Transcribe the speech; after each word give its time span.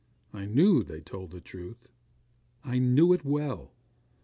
I 0.33 0.45
knew 0.47 0.81
they 0.81 0.99
told 0.99 1.29
the 1.29 1.39
truth 1.41 1.87
I 2.65 2.79
knew 2.79 3.13
it 3.13 3.23
well. 3.23 3.71